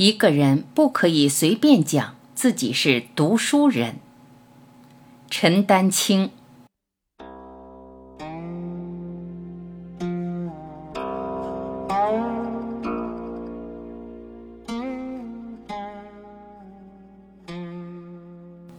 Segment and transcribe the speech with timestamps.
[0.00, 3.96] 一个人不可以随便讲自己是读书人。
[5.28, 6.30] 陈丹青。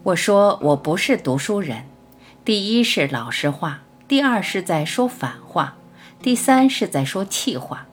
[0.01, 1.83] 我说我不是读书人，
[2.43, 5.77] 第一是老实话，第二是在说反话，
[6.19, 7.85] 第三是在说气话，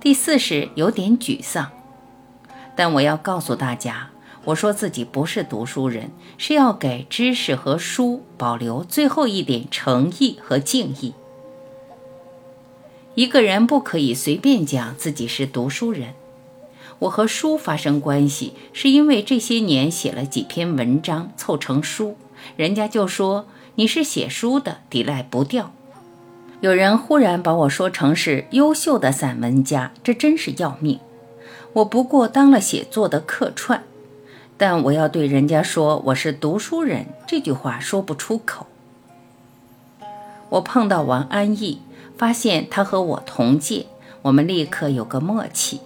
[0.00, 1.70] 第四是有点沮丧。
[2.74, 4.10] 但我要告诉大家，
[4.44, 11.14] 我说自己不是读书人，是要给知识和书保留最后一点诚意和敬意。
[13.14, 16.14] 一个人不可以随便讲自己是读书人。
[17.00, 22.16] 我和书发生关系，是因为这些年写了几篇文章凑成书，
[22.56, 25.72] 人家就说你是写书的，抵赖不掉。
[26.60, 31.00] 有人忽然把我说成是优秀的散文家，这真是要命。
[31.74, 33.82] 我不过当了写作的客串，
[34.56, 38.66] 但我要对人家说我是读书人，这句话说不出口。
[40.50, 41.80] 我碰到王安忆，
[42.18, 43.86] 发现他和我同届，
[44.22, 45.80] 我们立刻有个默契。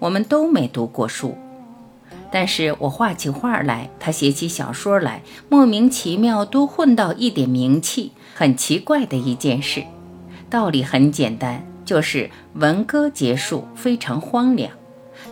[0.00, 1.36] 我们都没读过书，
[2.30, 9.82] 但是我画起画来，他写起小说来，莫名其妙都混到一点名气，很奇怪的一件事。
[10.48, 14.70] 道理很简单，就是文革结束非常荒凉。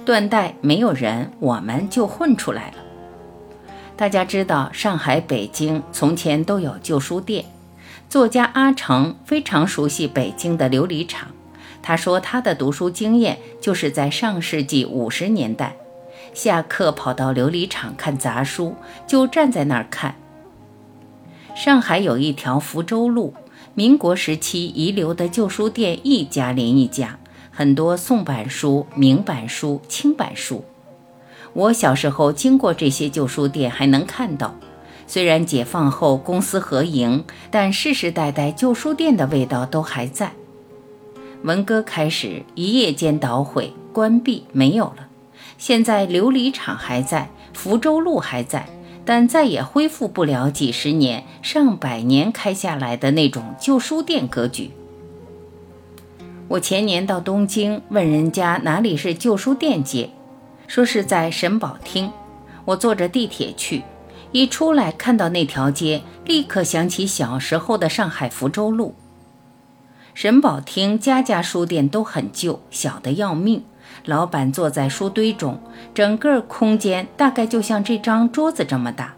[0.05, 2.77] 断代没有人，我们就混出来了。
[3.97, 7.45] 大家知道，上海、北京从前都有旧书店。
[8.09, 11.29] 作家阿城非常熟悉北京的琉璃厂。
[11.83, 15.77] 他说他的读书经验就是在上世纪五十年代，
[16.35, 18.75] 下课跑到琉璃厂看杂书，
[19.07, 20.17] 就站在那儿看。
[21.55, 23.35] 上海有一条福州路，
[23.75, 27.19] 民国时期遗留的旧书店一家连一家。
[27.59, 30.63] 很多宋版书、明版书、清版书，
[31.55, 34.55] 我小时候经过这些旧书店还能看到。
[35.07, 40.33] 虽然解放后公私合营，但世世代代旧书店的味道都还在。
[41.45, 45.09] 文革开始，一夜间捣毁、关闭，没有了。
[45.57, 48.69] 现在琉璃厂还在，福州路还在，
[49.07, 54.73] 但再也恢复不了几十年、上百年开下来的那种旧书店格局。
[56.49, 60.11] 我前年到东京问人家哪里是旧书店街，
[60.69, 62.13] 说是在神保町。
[62.65, 63.83] 我坐着地铁去，
[64.31, 68.95] 一出来看到那条街，立刻想起小时候的上海福州路。
[70.15, 73.65] 神保町家家书店都很旧，小的要命。
[74.05, 75.61] 老板坐在书堆中，
[75.93, 79.15] 整个空间大概就像这张桌子这么大，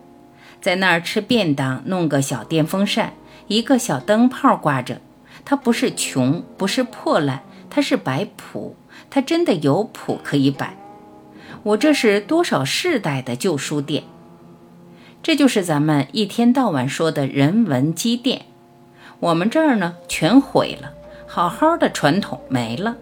[0.62, 3.12] 在那儿吃便当，弄个小电风扇，
[3.48, 5.02] 一个小灯泡挂着。
[5.50, 8.76] 它不是穷，不是破烂，它是摆谱，
[9.08, 10.76] 它真的有谱可以摆。
[11.62, 14.04] 我这是多少世代的旧书店，
[15.22, 18.42] 这就是咱们一天到晚说的人文积淀。
[19.20, 20.92] 我们这儿呢，全毁了，
[21.26, 22.98] 好好的传统没了。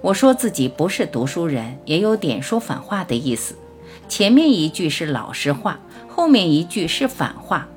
[0.00, 3.54] 我说自己不是读书人，也有点说反话的意思。
[4.08, 5.78] 前面一句是老实话，
[6.08, 7.68] 后面一句是反话。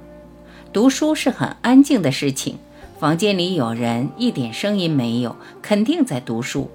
[0.71, 2.57] 读书是很安静的事情。
[2.99, 6.69] 房间里有人，一点声音没有，肯定在读书。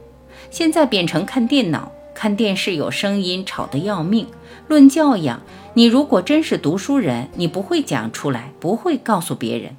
[0.51, 4.27] 现在变成看电脑、看电视，有声音，吵得要命。
[4.67, 5.43] 论教养，
[5.75, 9.77] 你如果真是读书人，你不会讲出来，不会告诉别人。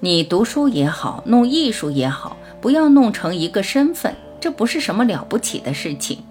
[0.00, 6.24] 你读书也好，弄艺术也好，不要弄成一个身份，这不是什么了不起的事情。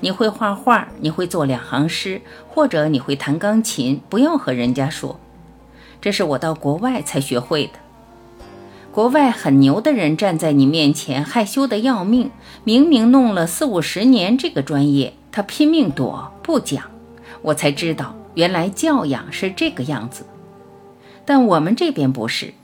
[0.00, 5.20] 你会画画，你会做两行诗，或者你会弹钢琴，不要和人家说。
[6.00, 7.72] 这是我到国外才学会的。
[8.96, 12.30] 国外很牛的人站在你面前，害羞的要命。
[12.64, 16.84] 明明弄了四五十年这个专业，他拼命躲不讲，
[17.42, 20.24] 我才知道原来教养是这个样子。
[21.26, 22.54] 但我们这边不是。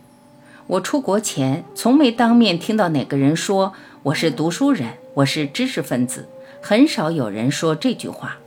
[0.68, 6.26] 我出国前从没当面听到哪个人说我是读书人，我是知识分子，
[6.62, 8.38] 很少有人说这句话。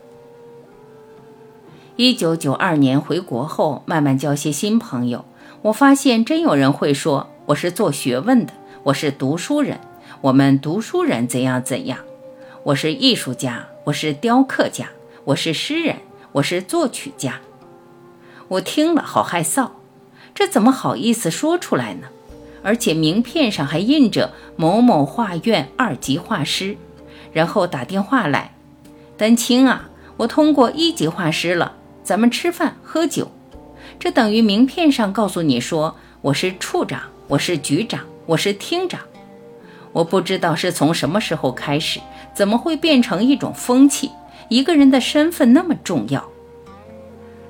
[1.98, 5.24] 一九九二年回国后，慢慢交些新朋友，
[5.62, 7.30] 我发现真有人会说。
[7.48, 9.80] 我是做学问的，我是读书人。
[10.22, 12.00] 我们读书人怎样怎样？
[12.64, 14.90] 我是艺术家，我是雕刻家，
[15.26, 15.98] 我是诗人，
[16.32, 17.40] 我是作曲家。
[18.48, 19.70] 我听了好害臊，
[20.34, 22.08] 这怎么好意思说出来呢？
[22.64, 26.76] 而且名片上还印着某某画院二级画师，
[27.32, 28.56] 然后打电话来，
[29.18, 33.32] 丹青啊，我通过一级画师了，咱们吃饭喝酒。
[34.00, 37.04] 这等于名片上告诉你说我是处长。
[37.28, 39.02] 我是局长，我是厅长，
[39.94, 42.00] 我不知道是从什么时候开始，
[42.36, 44.12] 怎么会变成一种风气？
[44.48, 46.30] 一个人的身份那么重要。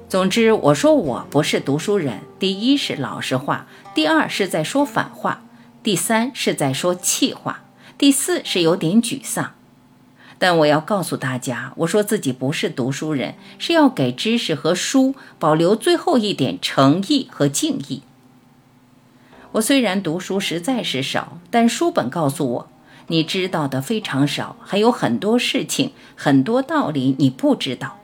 [0.07, 2.21] 总之，我说我不是读书人。
[2.39, 5.43] 第一是老实话，第二是在说反话，
[5.83, 7.65] 第三是在说气话，
[7.97, 9.55] 第四是有点沮丧。
[10.39, 18.03] 但我要告诉大家，我说自己不是读书人，是要给知识和书保留最后一点诚意和敬意。
[19.55, 22.67] 我虽然读书实在是少，但书本告诉我，
[23.07, 27.97] 你知道的非常少，还有很多事情、很多道理你不知道。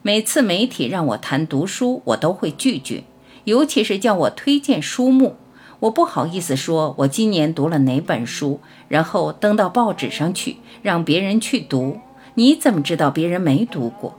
[0.00, 3.04] 每次媒体让我谈读书，我都会拒绝，
[3.44, 5.36] 尤其是叫我推荐书目，
[5.80, 11.98] 我不好意思说我今年读了哪本书，然后登到报纸上去，让别人去读。
[12.36, 14.18] 你怎么知道别人没读过？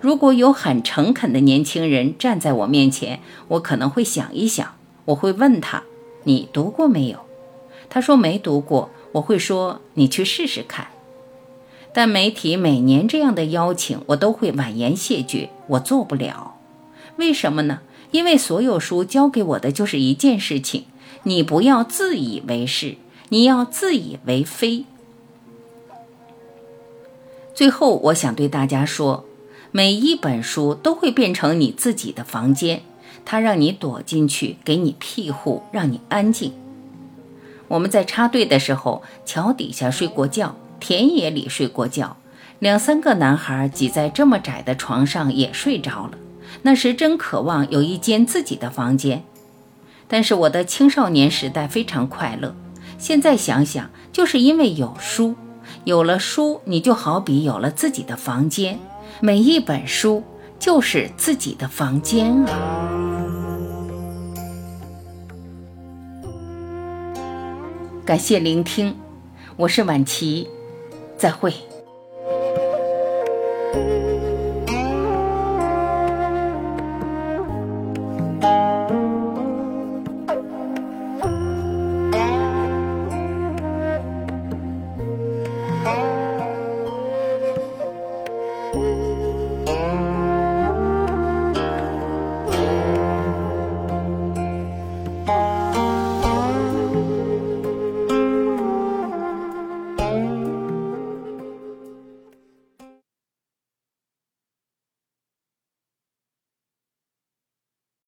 [0.00, 4.76] 如果有很诚恳的年轻人站在我面前，我可能会想一想。
[5.06, 5.82] 我会问他
[6.24, 7.18] ：“你读过没有？”
[7.90, 8.90] 他说没读过。
[9.12, 10.88] 我会说：“你去试试看。”
[11.92, 15.50] 但媒体每年这样的邀请，我都会婉言谢绝。
[15.66, 16.56] 我做不了。
[17.16, 17.80] 为什么呢？
[18.10, 20.84] 因为所有书教给我的就是一件事情：
[21.24, 22.96] 你不要自以为是，
[23.28, 24.84] 你要自以为非。
[27.54, 29.26] 最后，我想对大家说，
[29.70, 32.82] 每一本书都会变成你自己的房间。
[33.24, 36.52] 他让你躲进去，给你庇护，让你安静。
[37.68, 42.16] 我们在插队的时候，桥底下睡过觉，田野里睡过觉，
[42.58, 46.12] 两三个男孩挤在这么窄的床上也睡着了。
[46.62, 49.24] 那时真渴望有一间自己的房间。
[50.06, 52.54] 但是我的青少年时代非常快乐。
[52.98, 55.34] 现在想想，就是因为有书，
[55.84, 58.78] 有了书，你就好比有了自己的房间，
[59.20, 60.22] 每一本书
[60.58, 63.01] 就是自己的房间啊。
[68.04, 68.96] 感谢聆听，
[69.54, 70.48] 我是晚琪，
[71.16, 71.54] 再会。